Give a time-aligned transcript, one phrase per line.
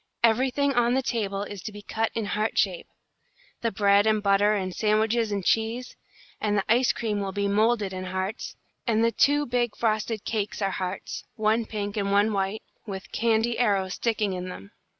[0.23, 2.87] Everything on the table is to be cut in heart shape,
[3.61, 5.95] the bread and butter and sandwiches and cheese;
[6.41, 8.55] and the ice cream will be moulded in hearts,
[8.87, 13.59] and the two big frosted cakes are hearts, one pink and one white, with candy
[13.59, 14.71] arrows sticking in them.